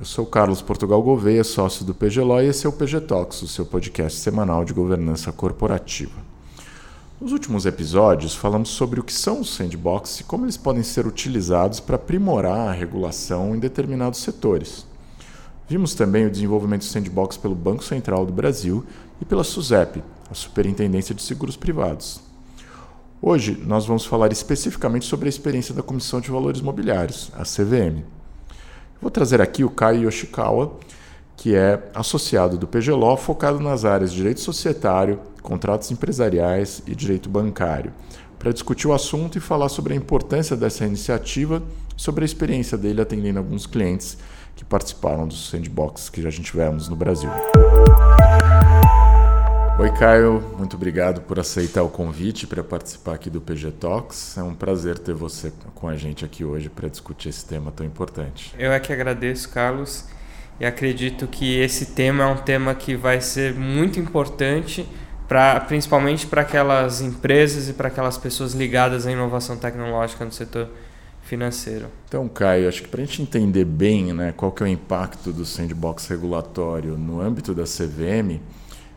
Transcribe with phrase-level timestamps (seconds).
[0.00, 3.46] Eu sou Carlos Portugal Gouveia, sócio do PGLO e esse é o PG Talks, o
[3.46, 6.18] seu podcast semanal de governança corporativa.
[7.20, 11.06] Nos últimos episódios, falamos sobre o que são os sandbox e como eles podem ser
[11.06, 14.86] utilizados para aprimorar a regulação em determinados setores.
[15.68, 18.82] Vimos também o desenvolvimento do sandbox pelo Banco Central do Brasil
[19.20, 22.22] e pela SUSEP, a Superintendência de Seguros Privados.
[23.20, 28.19] Hoje nós vamos falar especificamente sobre a experiência da Comissão de Valores Mobiliários, a CVM.
[29.00, 30.78] Vou trazer aqui o Kai Yoshikawa,
[31.36, 37.28] que é associado do PGLO, focado nas áreas de direito societário, contratos empresariais e direito
[37.28, 37.92] bancário,
[38.38, 41.62] para discutir o assunto e falar sobre a importância dessa iniciativa
[41.96, 44.16] sobre a experiência dele atendendo alguns clientes
[44.56, 47.30] que participaram dos sandbox que já tivemos no Brasil.
[49.80, 54.36] Oi, Caio, muito obrigado por aceitar o convite para participar aqui do PG Talks.
[54.36, 57.86] É um prazer ter você com a gente aqui hoje para discutir esse tema tão
[57.86, 58.54] importante.
[58.58, 60.04] Eu é que agradeço, Carlos,
[60.60, 64.86] e acredito que esse tema é um tema que vai ser muito importante,
[65.26, 70.68] pra, principalmente para aquelas empresas e para aquelas pessoas ligadas à inovação tecnológica no setor
[71.22, 71.86] financeiro.
[72.06, 75.32] Então, Caio, acho que para a gente entender bem né, qual que é o impacto
[75.32, 78.42] do sandbox regulatório no âmbito da CVM,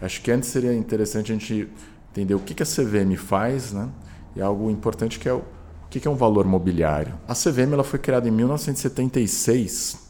[0.00, 1.68] Acho que antes seria interessante a gente
[2.12, 3.88] entender o que, a CVM faz, né?
[4.36, 7.14] E algo importante que é o, o que, que é um valor mobiliário.
[7.26, 10.08] A CVM ela foi criada em 1976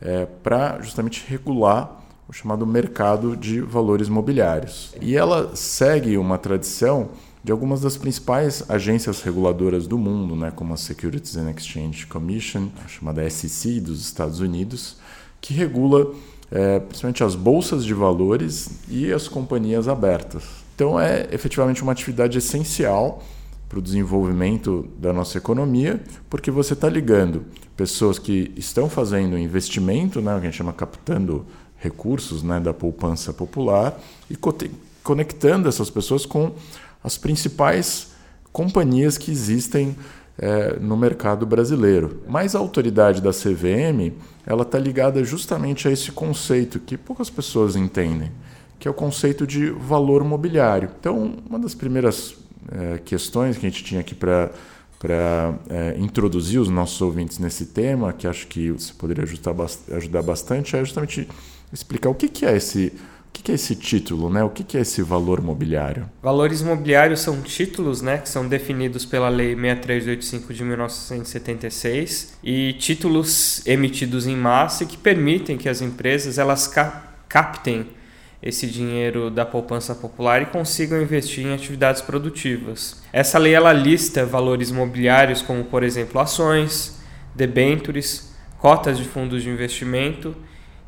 [0.00, 4.94] é, para justamente regular o chamado mercado de valores mobiliários.
[5.00, 7.10] E ela segue uma tradição
[7.42, 12.68] de algumas das principais agências reguladoras do mundo, né, como a Securities and Exchange Commission,
[12.84, 14.98] a chamada SEC dos Estados Unidos,
[15.40, 16.14] que regula
[16.50, 20.44] é, principalmente as bolsas de valores e as companhias abertas.
[20.74, 23.22] Então, é efetivamente uma atividade essencial
[23.68, 27.44] para o desenvolvimento da nossa economia, porque você está ligando
[27.76, 33.32] pessoas que estão fazendo investimento, né, que a gente chama captando recursos né, da poupança
[33.32, 33.98] popular,
[34.28, 34.52] e co
[35.02, 36.52] conectando essas pessoas com
[37.02, 38.10] as principais
[38.52, 39.96] companhias que existem
[40.38, 42.22] é, no mercado brasileiro.
[42.28, 44.12] Mas a autoridade da CVM
[44.46, 48.30] ela está ligada justamente a esse conceito que poucas pessoas entendem,
[48.78, 50.90] que é o conceito de valor mobiliário.
[50.98, 52.34] Então, uma das primeiras
[52.72, 54.50] é, questões que a gente tinha aqui para
[55.00, 59.54] para é, introduzir os nossos ouvintes nesse tema, que acho que você poderia ajudar,
[59.92, 61.26] ajudar bastante, é justamente
[61.72, 62.92] explicar o que, que é esse
[63.30, 64.42] o que é esse título, né?
[64.42, 66.10] O que é esse valor mobiliário?
[66.20, 73.64] Valores mobiliários são títulos, né, que são definidos pela Lei 6385 de 1976 e títulos
[73.66, 76.70] emitidos em massa que permitem que as empresas elas
[77.28, 77.86] captem
[78.42, 83.00] esse dinheiro da poupança popular e consigam investir em atividades produtivas.
[83.12, 86.98] Essa lei ela lista valores mobiliários como, por exemplo, ações,
[87.34, 90.34] debêntures, cotas de fundos de investimento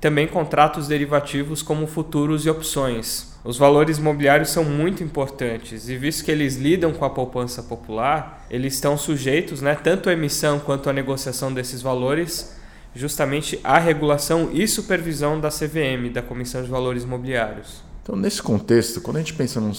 [0.00, 3.34] também contratos derivativos como futuros e opções.
[3.44, 8.44] Os valores imobiliários são muito importantes e, visto que eles lidam com a poupança popular,
[8.50, 12.56] eles estão sujeitos, né, tanto à emissão quanto à negociação desses valores,
[12.94, 17.84] justamente à regulação e supervisão da CVM, da Comissão de Valores Imobiliários.
[18.02, 19.72] Então, nesse contexto, quando a gente pensa num,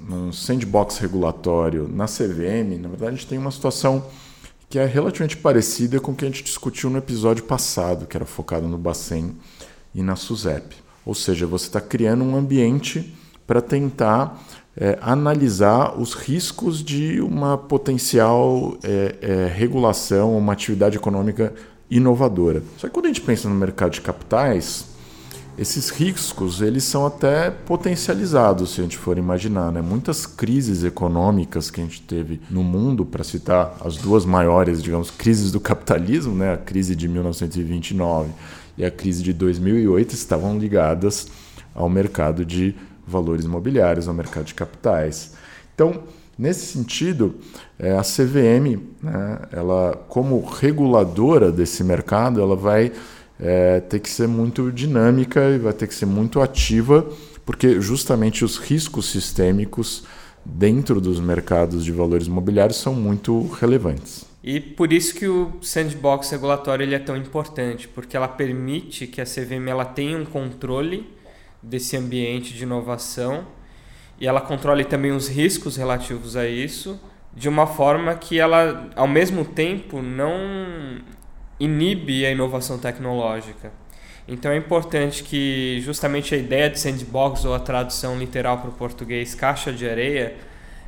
[0.00, 4.06] num sandbox regulatório na CVM, na verdade, a gente tem uma situação
[4.68, 8.24] que é relativamente parecida com o que a gente discutiu no episódio passado, que era
[8.24, 9.34] focado no Bacen
[9.94, 10.76] e na SUSEP.
[11.04, 13.14] Ou seja, você está criando um ambiente
[13.46, 14.40] para tentar
[14.76, 21.52] é, analisar os riscos de uma potencial é, é, regulação, uma atividade econômica
[21.90, 22.62] inovadora.
[22.78, 24.86] Só que quando a gente pensa no mercado de capitais,
[25.60, 29.70] esses riscos eles são até potencializados, se a gente for imaginar.
[29.70, 29.82] Né?
[29.82, 35.10] Muitas crises econômicas que a gente teve no mundo, para citar as duas maiores, digamos,
[35.10, 36.54] crises do capitalismo, né?
[36.54, 38.30] a crise de 1929
[38.78, 41.28] e a crise de 2008, estavam ligadas
[41.74, 42.74] ao mercado de
[43.06, 45.34] valores imobiliários, ao mercado de capitais.
[45.74, 46.04] Então,
[46.38, 47.34] nesse sentido,
[47.78, 52.92] é, a CVM, né, ela, como reguladora desse mercado, ela vai
[53.40, 57.08] é, ter que ser muito dinâmica e vai ter que ser muito ativa,
[57.44, 60.04] porque justamente os riscos sistêmicos
[60.44, 64.24] dentro dos mercados de valores imobiliários são muito relevantes.
[64.42, 69.20] E por isso que o sandbox regulatório ele é tão importante, porque ela permite que
[69.20, 71.06] a CVM ela tenha um controle
[71.62, 73.46] desse ambiente de inovação
[74.18, 76.98] e ela controle também os riscos relativos a isso
[77.34, 81.00] de uma forma que ela, ao mesmo tempo, não
[81.60, 83.70] inibe a inovação tecnológica.
[84.26, 88.72] Então é importante que justamente a ideia de sandbox ou a tradução literal para o
[88.72, 90.36] português caixa de areia,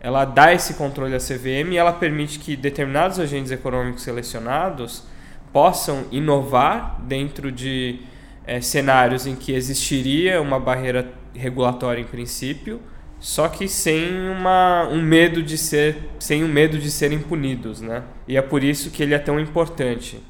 [0.00, 5.04] ela dá esse controle à CVM e ela permite que determinados agentes econômicos selecionados
[5.52, 8.00] possam inovar dentro de
[8.46, 12.80] é, cenários em que existiria uma barreira regulatória em princípio,
[13.20, 18.02] só que sem uma, um medo de ser sem o medo de serem punidos, né?
[18.26, 20.20] E é por isso que ele é tão importante.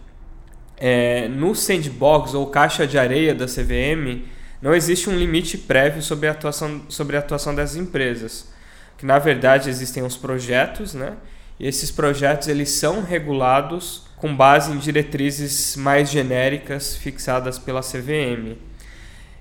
[0.79, 4.23] É, no sandbox ou caixa de areia da CVM
[4.63, 8.49] não existe um limite prévio sobre a atuação sobre a atuação das empresas,
[8.97, 11.17] que na verdade existem os projetos, né?
[11.59, 18.57] E esses projetos eles são regulados com base em diretrizes mais genéricas fixadas pela CVM.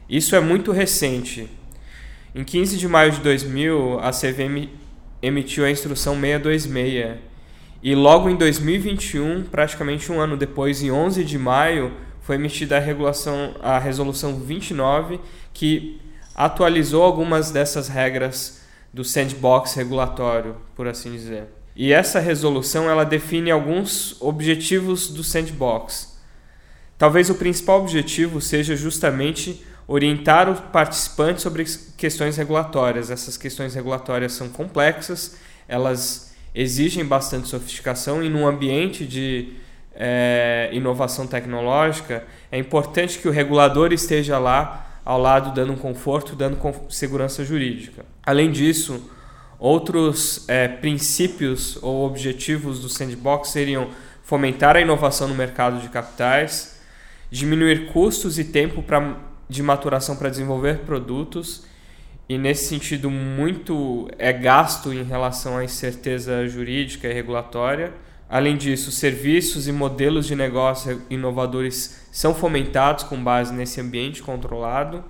[0.09, 1.49] Isso é muito recente.
[2.33, 4.69] Em 15 de maio de 2000, a CVM
[5.21, 7.17] emitiu a instrução 626
[7.81, 12.79] e logo em 2021, praticamente um ano depois, em 11 de maio, foi emitida a,
[12.79, 15.19] regulação, a resolução 29
[15.53, 16.01] que
[16.35, 18.61] atualizou algumas dessas regras
[18.93, 21.45] do sandbox regulatório, por assim dizer.
[21.75, 26.17] E essa resolução ela define alguns objetivos do sandbox.
[26.97, 31.63] Talvez o principal objetivo seja justamente orientar o participante sobre
[31.95, 33.11] questões regulatórias.
[33.11, 35.37] Essas questões regulatórias são complexas,
[35.67, 36.26] elas
[36.59, 39.53] exigem bastante sofisticação e num ambiente de
[39.93, 46.57] é, inovação tecnológica é importante que o regulador esteja lá ao lado dando conforto, dando
[46.89, 48.05] segurança jurídica.
[48.25, 49.01] Além disso,
[49.59, 53.89] Outros é, princípios ou objetivos do sandbox seriam
[54.21, 56.79] fomentar a inovação no mercado de capitais,
[57.31, 59.17] diminuir custos e tempo pra,
[59.49, 61.65] de maturação para desenvolver produtos,
[62.27, 67.93] e nesse sentido muito é gasto em relação à incerteza jurídica e regulatória.
[68.29, 75.03] Além disso, serviços e modelos de negócio inovadores são fomentados com base nesse ambiente controlado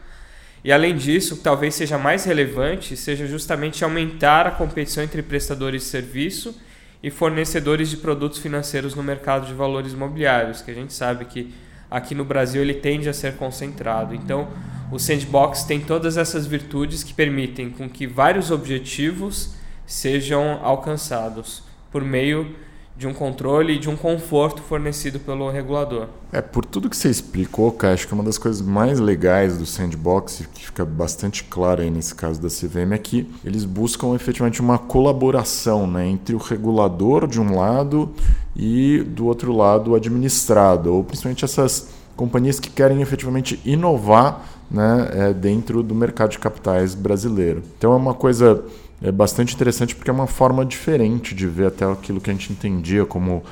[0.67, 5.21] e além disso, o que talvez seja mais relevante seja justamente aumentar a competição entre
[5.21, 6.59] prestadores de serviço
[7.01, 11.53] e fornecedores de produtos financeiros no mercado de valores imobiliários, que a gente sabe que
[11.89, 14.13] aqui no Brasil ele tende a ser concentrado.
[14.13, 14.49] Então,
[14.91, 19.53] o sandbox tem todas essas virtudes que permitem com que vários objetivos
[19.85, 22.55] sejam alcançados por meio
[22.97, 26.07] de um controle e de um conforto fornecido pelo regulador.
[26.31, 29.67] É, por tudo que você explicou, Kai, acho que uma das coisas mais legais do
[29.67, 34.61] sandbox, que fica bastante claro aí nesse caso da CVM, é que eles buscam efetivamente
[34.61, 38.11] uma colaboração né, entre o regulador de um lado
[38.55, 45.09] e do outro lado o administrado, ou principalmente essas companhias que querem efetivamente inovar né,
[45.13, 47.63] é, dentro do mercado de capitais brasileiro.
[47.77, 48.65] Então é uma coisa
[49.01, 52.51] é bastante interessante porque é uma forma diferente de ver até aquilo que a gente
[52.51, 53.43] entendia como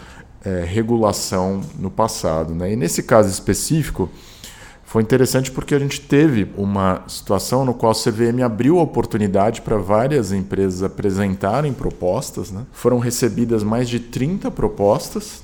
[0.43, 2.53] é, regulação no passado.
[2.55, 2.73] Né?
[2.73, 4.09] E nesse caso específico,
[4.83, 9.61] foi interessante porque a gente teve uma situação no qual a CVM abriu a oportunidade
[9.61, 12.51] para várias empresas apresentarem propostas.
[12.51, 12.63] Né?
[12.71, 15.43] Foram recebidas mais de 30 propostas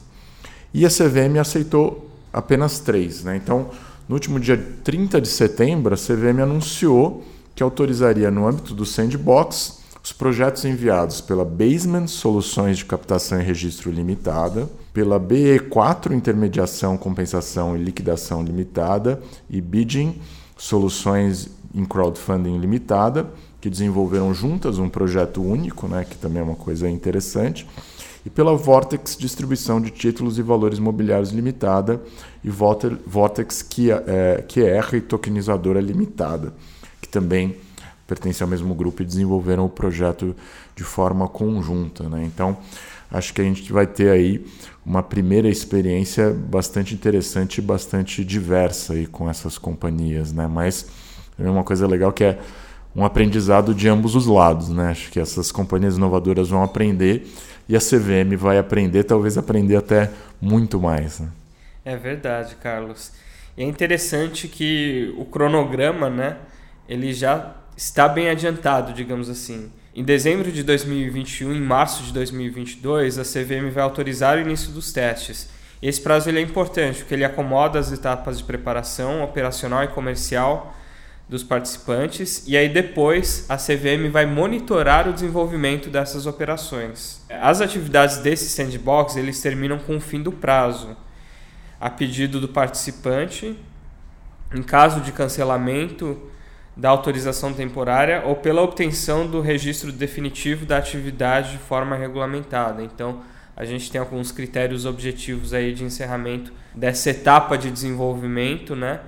[0.73, 3.23] e a CVM aceitou apenas três.
[3.23, 3.35] Né?
[3.37, 3.69] Então,
[4.07, 7.23] no último dia 30 de setembro, a CVM anunciou
[7.55, 13.43] que autorizaria, no âmbito do sandbox, os projetos enviados pela Basement Soluções de Captação e
[13.43, 20.19] Registro Limitada, pela BE4 Intermediação, Compensação e Liquidação Limitada e Bidding
[20.57, 23.27] Soluções em Crowdfunding Limitada,
[23.61, 27.67] que desenvolveram juntas um projeto único, né, que também é uma coisa interessante,
[28.25, 32.01] e pela Vortex Distribuição de Títulos e Valores Mobiliários Limitada
[32.43, 33.65] e Vortex
[34.47, 36.53] QR e Tokenizadora Limitada,
[37.01, 37.55] que também
[38.07, 40.35] pertencem ao mesmo grupo e desenvolveram o projeto
[40.75, 42.09] de forma conjunta.
[42.09, 42.23] Né?
[42.25, 42.57] Então,
[43.09, 44.45] acho que a gente vai ter aí
[44.85, 50.33] uma primeira experiência bastante interessante e bastante diversa aí com essas companhias.
[50.33, 50.45] Né?
[50.45, 50.87] Mas
[51.39, 52.39] é uma coisa legal que é
[52.95, 54.69] um aprendizado de ambos os lados.
[54.69, 54.89] Né?
[54.89, 57.27] Acho que essas companhias inovadoras vão aprender
[57.67, 61.19] e a CVM vai aprender, talvez aprender até muito mais.
[61.19, 61.29] Né?
[61.85, 63.11] É verdade, Carlos.
[63.57, 66.37] E é interessante que o cronograma, né,
[66.87, 69.71] ele já está bem adiantado, digamos assim.
[69.93, 74.93] Em dezembro de 2021 em março de 2022, a CVM vai autorizar o início dos
[74.93, 75.49] testes.
[75.81, 80.75] Esse prazo ele é importante, porque ele acomoda as etapas de preparação operacional e comercial
[81.31, 87.25] dos participantes e aí depois a CVM vai monitorar o desenvolvimento dessas operações.
[87.29, 90.93] As atividades desse sandbox eles terminam com o fim do prazo,
[91.79, 93.57] a pedido do participante.
[94.53, 96.21] Em caso de cancelamento,
[96.75, 102.83] da autorização temporária ou pela obtenção do registro definitivo da atividade de forma regulamentada.
[102.83, 103.21] Então,
[103.55, 108.99] a gente tem alguns critérios objetivos aí de encerramento dessa etapa de desenvolvimento, né?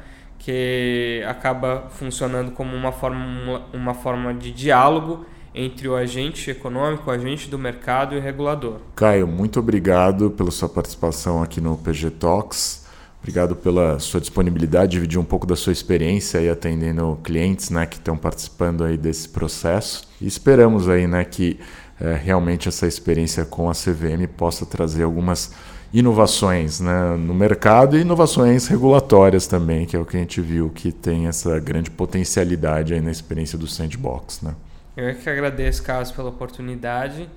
[0.43, 7.13] Que acaba funcionando como uma forma, uma forma de diálogo entre o agente econômico, o
[7.13, 8.79] agente do mercado e o regulador.
[8.95, 12.83] Caio, muito obrigado pela sua participação aqui no PG Talks.
[13.21, 17.95] Obrigado pela sua disponibilidade, dividir um pouco da sua experiência aí atendendo clientes, né, que
[17.95, 20.05] estão participando aí desse processo.
[20.19, 21.57] E esperamos aí, né, que
[22.01, 25.53] é, realmente essa experiência com a CVM possa trazer algumas
[25.93, 30.71] inovações né, no mercado e inovações regulatórias também, que é o que a gente viu
[30.71, 34.41] que tem essa grande potencialidade aí na experiência do sandbox.
[34.41, 34.55] Né?
[34.97, 37.29] Eu é que agradeço, Carlos, pela oportunidade.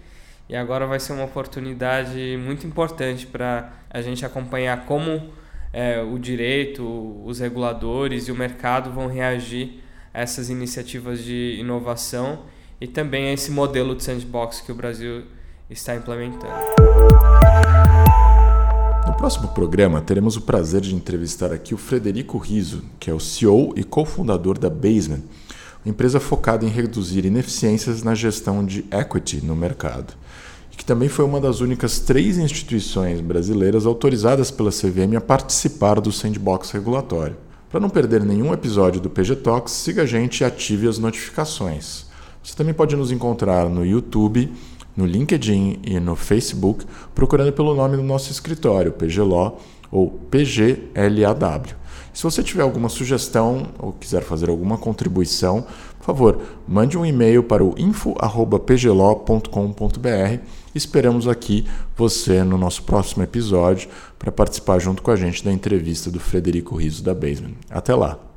[0.49, 5.31] E agora vai ser uma oportunidade muito importante para a gente acompanhar como
[5.73, 9.83] é, o direito, os reguladores e o mercado vão reagir
[10.15, 12.45] a essas iniciativas de inovação
[12.81, 15.25] e também a esse modelo de sandbox que o Brasil
[15.69, 16.55] está implementando.
[19.19, 23.73] Próximo programa, teremos o prazer de entrevistar aqui o Frederico Riso, que é o CEO
[23.77, 25.23] e cofundador da Basement,
[25.85, 30.15] empresa focada em reduzir ineficiências na gestão de equity no mercado
[30.77, 36.13] que também foi uma das únicas três instituições brasileiras autorizadas pela CVM a participar do
[36.13, 37.37] sandbox regulatório.
[37.71, 42.07] Para não perder nenhum episódio do PG Talks, siga a gente e ative as notificações.
[42.43, 44.53] Você também pode nos encontrar no YouTube,
[44.97, 49.59] no LinkedIn e no Facebook, procurando pelo nome do nosso escritório, PGLO
[49.91, 51.67] ou PGLAW.
[52.12, 55.67] Se você tiver alguma sugestão ou quiser fazer alguma contribuição,
[55.99, 60.41] por favor, mande um e-mail para o info@pglo.com.br.
[60.75, 66.11] Esperamos aqui você no nosso próximo episódio para participar junto com a gente da entrevista
[66.11, 67.57] do Frederico Riso da Basement.
[67.69, 68.36] Até lá.